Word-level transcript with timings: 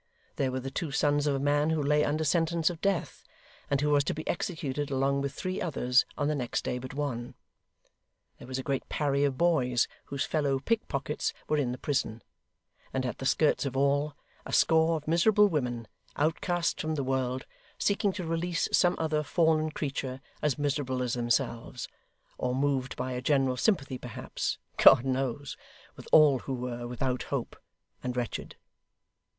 There 0.37 0.51
were 0.51 0.59
the 0.59 0.71
two 0.71 0.89
sons 0.89 1.27
of 1.27 1.35
a 1.35 1.39
man 1.39 1.69
who 1.69 1.83
lay 1.83 2.03
under 2.03 2.23
sentence 2.23 2.71
of 2.71 2.81
death, 2.81 3.23
and 3.69 3.79
who 3.81 3.91
was 3.91 4.03
to 4.05 4.15
be 4.15 4.27
executed 4.27 4.89
along 4.89 5.21
with 5.21 5.31
three 5.31 5.61
others, 5.61 6.05
on 6.17 6.27
the 6.27 6.33
next 6.33 6.63
day 6.63 6.79
but 6.79 6.95
one. 6.95 7.35
There 8.39 8.47
was 8.47 8.57
a 8.57 8.63
great 8.63 8.89
party 8.89 9.23
of 9.25 9.37
boys 9.37 9.87
whose 10.05 10.25
fellow 10.25 10.57
pickpockets 10.57 11.33
were 11.47 11.57
in 11.57 11.71
the 11.71 11.77
prison; 11.77 12.23
and 12.91 13.05
at 13.05 13.19
the 13.19 13.27
skirts 13.27 13.63
of 13.63 13.77
all, 13.77 14.15
a 14.43 14.51
score 14.51 14.97
of 14.97 15.07
miserable 15.07 15.47
women, 15.49 15.87
outcasts 16.15 16.81
from 16.81 16.95
the 16.95 17.03
world, 17.03 17.45
seeking 17.77 18.11
to 18.13 18.25
release 18.25 18.67
some 18.71 18.95
other 18.97 19.21
fallen 19.21 19.69
creature 19.69 20.19
as 20.41 20.57
miserable 20.57 21.03
as 21.03 21.13
themselves, 21.13 21.87
or 22.39 22.55
moved 22.55 22.95
by 22.95 23.11
a 23.11 23.21
general 23.21 23.55
sympathy 23.55 23.99
perhaps 23.99 24.57
God 24.77 25.05
knows 25.05 25.55
with 25.95 26.07
all 26.11 26.39
who 26.39 26.55
were 26.55 26.87
without 26.87 27.21
hope, 27.29 27.55
and 28.01 28.17
wretched. 28.17 28.55